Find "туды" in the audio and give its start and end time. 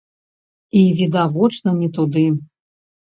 1.99-2.25